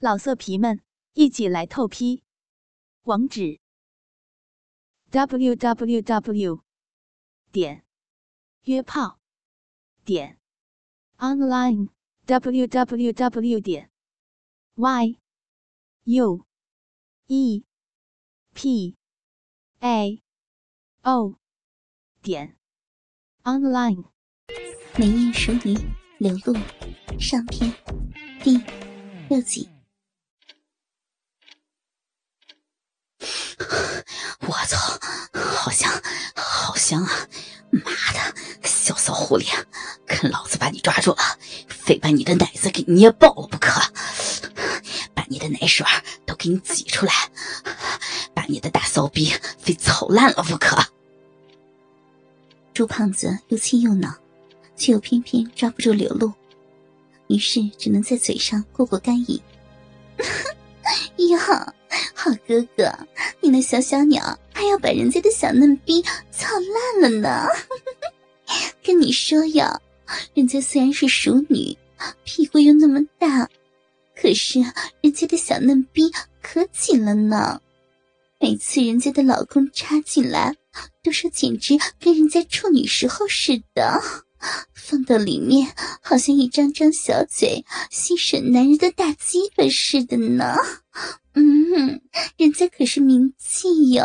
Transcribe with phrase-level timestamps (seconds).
[0.00, 0.80] 老色皮们，
[1.14, 2.22] 一起来透批！
[3.02, 3.58] 网址
[5.10, 6.62] ：w w w
[7.50, 7.84] 点
[8.62, 9.18] 约炮
[10.04, 10.38] 点
[11.16, 11.88] online
[12.26, 13.90] w w w 点
[14.76, 15.18] y
[16.04, 16.46] u
[17.26, 17.64] e
[18.54, 18.96] p
[19.80, 20.22] a
[21.02, 21.40] o
[22.22, 22.56] 点
[23.42, 24.04] online。
[24.96, 25.76] 美艳熟女
[26.18, 26.54] 流露
[27.18, 27.74] 上篇
[28.44, 28.56] 第
[29.28, 29.77] 六集。
[34.48, 34.78] 我操，
[35.34, 35.92] 好香，
[36.34, 37.10] 好香啊！
[37.70, 38.34] 妈的，
[38.66, 39.44] 小骚狐狸，
[40.06, 41.18] 看老子把你抓住了，
[41.68, 43.78] 非把你的奶子给捏爆了不可！
[45.12, 45.84] 把你的奶水
[46.24, 47.12] 都给你挤出来，
[48.32, 50.82] 把你的大骚逼非操烂了不可！
[52.72, 54.14] 朱胖子又气又恼，
[54.76, 56.32] 却又偏偏抓不住刘露，
[57.26, 59.38] 于是只能在嘴上过过干瘾。
[61.28, 61.74] 呀，
[62.14, 62.90] 好哥哥，
[63.40, 67.46] 你那小小鸟还要把人家的小嫩逼操烂了呢！
[68.82, 69.80] 跟你说呀，
[70.34, 71.78] 人家虽然是熟女，
[72.24, 73.48] 屁股又那么大，
[74.20, 74.58] 可是
[75.00, 76.10] 人家的小嫩逼
[76.42, 77.60] 可紧了呢。
[78.40, 80.56] 每次人家的老公插进来，
[81.04, 84.02] 都说简直跟人家处女时候似的，
[84.74, 85.72] 放到里面
[86.02, 90.56] 好像一张张小嘴吸吮男人的大鸡巴似的呢。
[91.40, 92.02] 嗯，
[92.36, 94.02] 人家可是名妓哟，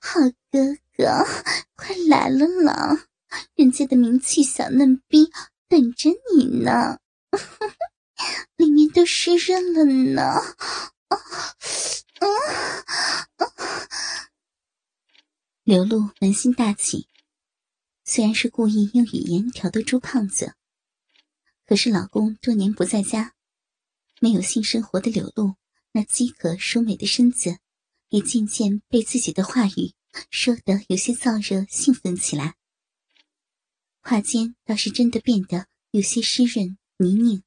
[0.00, 0.20] 好
[0.52, 1.26] 哥哥，
[1.74, 3.08] 快来了啦！
[3.56, 5.28] 人家的名气小嫩逼
[5.68, 7.00] 等着你呢，
[8.56, 10.22] 里面都湿润了呢。
[10.22, 11.18] 啊
[12.20, 12.26] 啊
[13.38, 13.46] 啊
[15.64, 17.08] 刘露扪心大起，
[18.04, 20.54] 虽然是故意用语言挑逗朱胖子，
[21.66, 23.33] 可是老公多年不在家，
[24.24, 25.56] 没有性生活的刘露，
[25.92, 27.58] 那饥渴淑美的身子，
[28.08, 29.92] 也渐渐被自己的话语
[30.30, 32.54] 说得有些燥热兴奋起来。
[34.00, 37.42] 话间倒是真的变得有些湿润泥泞，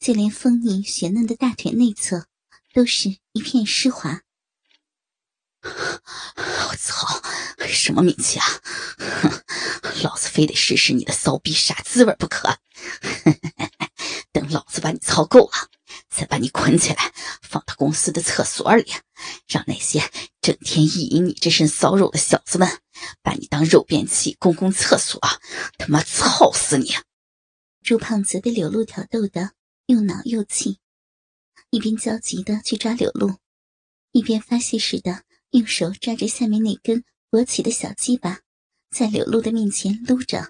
[0.00, 2.26] 就连丰盈雪嫩的大腿内侧。
[2.74, 4.22] 都是一片湿滑。
[5.62, 7.22] 我操，
[7.66, 8.44] 什么名气啊！
[10.04, 12.58] 老子非得试试你的骚逼啥滋味不可！
[14.78, 15.68] 就把你操够了，
[16.08, 17.12] 再把你捆起来，
[17.42, 18.86] 放到公司的厕所里，
[19.48, 20.00] 让那些
[20.40, 22.68] 整天意淫你这身骚肉的小子们，
[23.20, 25.20] 把你当肉便器公共厕所，
[25.78, 26.94] 他妈操死你！
[27.82, 29.50] 朱胖子被柳露挑逗的
[29.86, 30.78] 又恼又气。
[31.70, 33.34] 一边焦急的去抓柳露，
[34.12, 37.02] 一边发泄似的用手抓着下面那根
[37.32, 38.38] 勃起的小鸡巴，
[38.96, 40.46] 在柳露的面前撸着，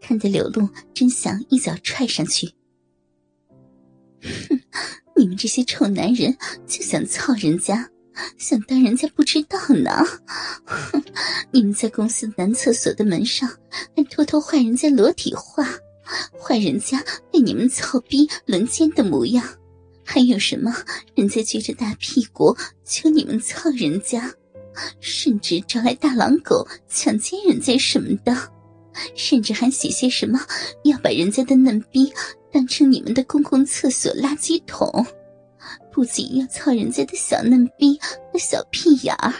[0.00, 2.55] 看得柳露真想一脚踹上去。
[4.22, 4.60] 哼，
[5.16, 7.88] 你们这些臭男人就想操人家，
[8.38, 9.90] 想当人家不知道呢？
[10.64, 11.02] 哼，
[11.52, 13.48] 你们在公司男厕所的门上
[13.96, 15.66] 还偷偷画人家裸体画，
[16.32, 19.44] 画人家被你们操逼轮奸的模样。
[20.04, 20.72] 还有什么？
[21.16, 24.32] 人家撅着大屁股求你们操人家，
[25.00, 28.52] 甚至招来大狼狗强奸人家什么的，
[29.16, 30.38] 甚至还写些什么
[30.84, 32.12] 要把人家的嫩逼
[32.56, 35.04] 当成你们的公共厕所垃圾桶，
[35.92, 38.00] 不仅要操人家的小嫩逼
[38.32, 39.30] 和小屁眼儿，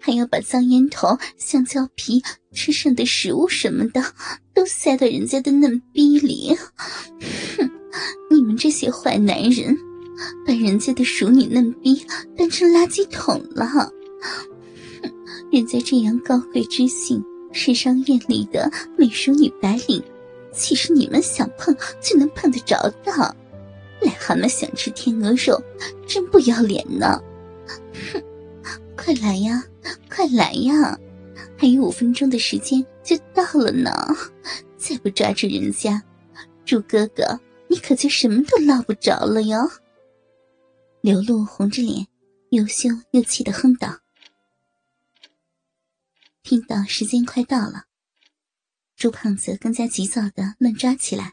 [0.00, 2.20] 还要把脏烟头、香蕉皮、
[2.52, 4.02] 吃剩的食物什么的
[4.52, 6.52] 都塞到人家的嫩逼里。
[7.56, 7.70] 哼，
[8.28, 9.78] 你们这些坏男人！
[10.44, 12.04] 把人家的熟女嫩逼
[12.36, 13.88] 当成垃圾桶了，哼！
[15.52, 18.68] 人家这样高贵知性、时尚艳丽的
[18.98, 20.02] 美淑女白领，
[20.52, 23.12] 岂是你们想碰就能碰得着的？
[24.00, 25.62] 癞蛤蟆想吃天鹅肉，
[26.06, 27.22] 真不要脸呢！
[28.12, 28.22] 哼！
[28.96, 29.62] 快来呀，
[30.08, 30.98] 快来呀！
[31.58, 33.90] 还有五分钟的时间就到了呢，
[34.78, 36.02] 再不抓住人家，
[36.64, 39.70] 猪哥哥，你可就什么都捞不着了哟！
[41.02, 42.06] 刘露红着脸，
[42.50, 43.98] 又羞又气的哼道。
[46.42, 47.84] 听到时间快到了，
[49.00, 51.32] 朱胖子更加急躁的乱抓起来，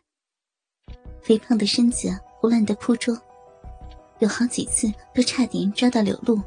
[1.22, 3.22] 肥胖的身子胡乱的扑捉，
[4.20, 6.42] 有好几次都差点抓到柳露，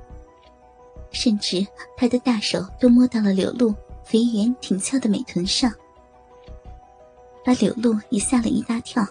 [1.10, 5.70] 甚至他的大手都摸到了柳露肥圆挺翘的美臀上，
[7.44, 9.06] 把柳露也吓了一大跳。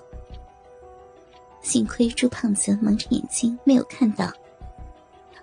[1.62, 4.34] 幸亏朱胖子蒙着眼睛没有看到，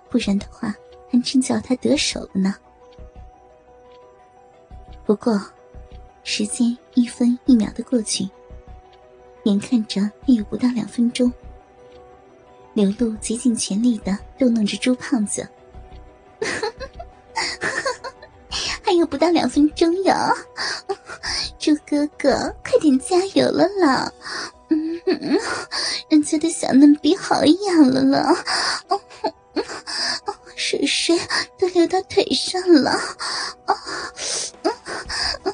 [0.09, 0.75] 不然的话
[1.09, 2.53] 还真叫他得手了呢。
[5.05, 5.41] 不过，
[6.29, 8.27] 时间一分一秒的过去，
[9.45, 11.31] 眼看着还有不到两分钟，
[12.73, 15.47] 刘露竭尽全力的逗弄着朱胖子。
[18.83, 20.29] 还有不到两分钟呀，
[21.57, 24.11] 朱哥哥，快点加油了啦！
[24.67, 25.01] 嗯，
[26.09, 28.35] 人家的小嫩逼好痒了了，
[30.57, 31.17] 水水
[31.57, 32.91] 都流到腿上了。
[32.91, 33.73] 啊，
[34.63, 34.73] 嗯
[35.43, 35.53] 嗯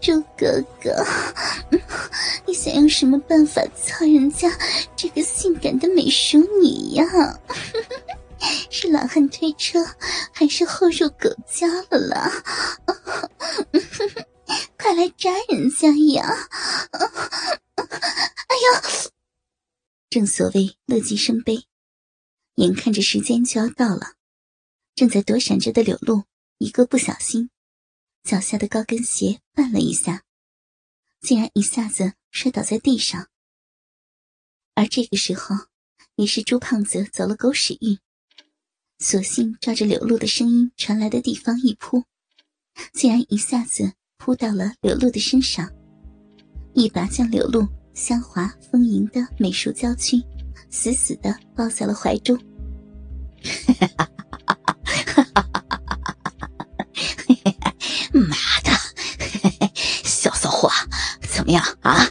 [0.00, 1.04] 猪哥哥，
[2.46, 4.50] 你想用什么办法操人家
[4.96, 7.04] 这个性感的美淑女呀？
[8.70, 9.78] 是老汉推车，
[10.32, 12.30] 还是后入狗夹了啦？
[14.78, 16.48] 快来扎人家呀！
[16.92, 19.10] 哎呦！
[20.10, 21.64] 正所谓乐极生悲，
[22.56, 24.12] 眼看着时间就要到了，
[24.94, 26.24] 正在躲闪着的柳露
[26.58, 27.48] 一个不小心，
[28.24, 30.22] 脚下的高跟鞋绊了一下，
[31.20, 33.28] 竟然一下子摔倒在地上。
[34.74, 35.54] 而这个时候，
[36.16, 37.98] 也是朱胖子走了狗屎运。
[38.98, 42.02] 索性照着柳露的声音传来的地方一扑，
[42.94, 45.70] 竟然一下子扑到了柳露的身上，
[46.72, 50.16] 一把将柳露香滑丰盈的美淑娇躯
[50.70, 52.38] 死死的抱在了怀中。
[61.82, 62.08] 啊？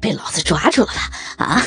[0.00, 1.10] 被老子抓住了吧？
[1.44, 1.62] 啊，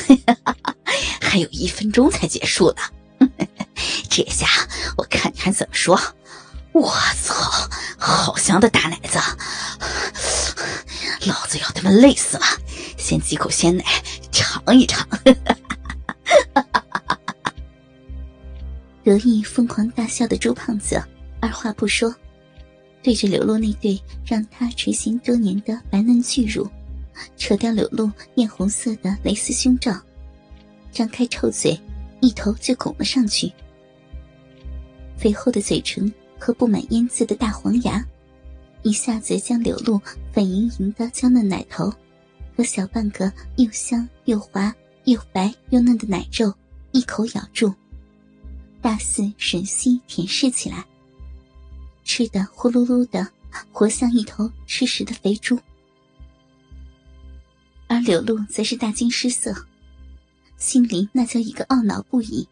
[1.20, 2.82] 还有一分钟才结束呢。
[4.08, 4.46] 这下
[4.96, 6.00] 我看你还怎么说！
[6.72, 7.34] 我操，
[7.98, 9.18] 好香的大奶子，
[11.26, 12.46] 老子要他妈累死了！
[12.96, 13.84] 先几口鲜奶
[14.30, 15.06] 尝一尝。
[19.02, 21.02] 得意疯狂大笑的朱胖子
[21.40, 22.14] 二话不说，
[23.02, 26.68] 对着柳露那对让他垂涎多年的白嫩巨乳，
[27.36, 29.98] 扯掉柳露艳红色的蕾丝胸罩，
[30.92, 31.78] 张开臭嘴，
[32.20, 33.50] 一头就拱了上去。
[35.16, 38.04] 肥厚的嘴唇和布满烟渍的大黄牙，
[38.82, 40.00] 一下子将柳露
[40.32, 41.92] 粉莹莹的娇嫩奶头
[42.56, 44.74] 和小半个又香又滑
[45.04, 46.52] 又白又嫩的奶肉
[46.92, 47.74] 一口咬住，
[48.82, 50.84] 大肆吮吸舔舐起来，
[52.12, 53.28] 吃的呼噜噜的，
[53.70, 55.56] 活像一头吃食的肥猪。
[57.86, 59.54] 而柳露则是大惊失色，
[60.56, 62.48] 心里那叫一个懊恼不已。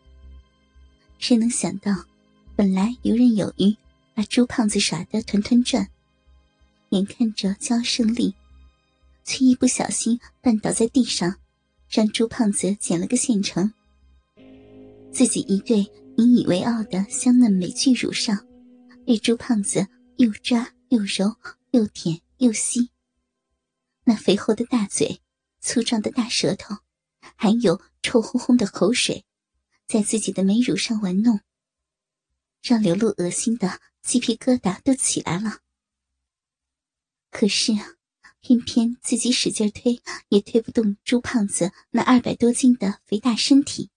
[1.19, 1.93] 谁能想到？
[2.55, 3.77] 本来游刃有余，
[4.15, 5.89] 把朱胖子耍得团团转，
[6.91, 8.37] 眼看着就要胜利，
[9.25, 11.35] 却一不小心绊倒在地上，
[11.91, 13.73] 让朱胖子捡了个现成。
[15.11, 15.79] 自己一对
[16.17, 18.39] 引以为傲的香嫩美巨乳上，
[19.09, 19.89] 被朱胖子
[20.19, 21.39] 又抓又揉
[21.71, 22.91] 又舔又吸，
[24.05, 25.23] 那肥厚的大嘴、
[25.61, 26.77] 粗壮的大舌头，
[27.35, 29.25] 还有臭烘烘的口水，
[29.87, 31.41] 在自己的美乳上玩弄。
[32.61, 35.61] 让刘露恶心的鸡皮疙瘩都起来了。
[37.31, 37.73] 可是，
[38.41, 43.89] 偏偏自己使劲推也推不动朱胖子那二百多斤的肥大身体。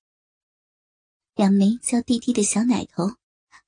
[1.35, 3.17] 两枚娇滴滴的小奶头，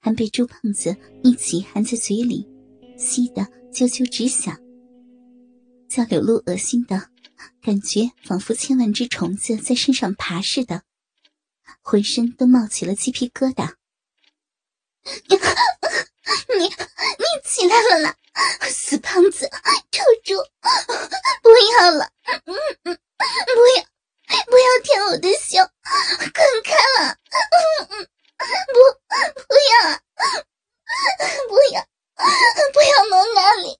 [0.03, 2.45] 还被朱胖子一起含在嘴里，
[2.97, 3.41] 吸得
[3.71, 4.59] 啾啾直响。
[5.88, 7.09] 叫柳露恶心的
[7.61, 10.81] 感觉，仿佛千万只虫子在身上爬似的，
[11.81, 13.75] 浑身都冒起了鸡皮疙瘩。
[15.05, 16.69] 你你
[17.45, 18.17] 起来了啦，
[18.69, 19.50] 死胖子，
[19.89, 20.36] 臭猪！
[21.41, 23.86] 不要了，嗯嗯，不要
[24.48, 25.65] 不要舔我的胸，
[26.33, 27.15] 滚开了！
[27.29, 28.07] 嗯嗯，
[28.74, 28.77] 不
[29.48, 29.74] 不要，
[31.48, 31.75] 不要
[32.74, 33.79] 不要弄那里！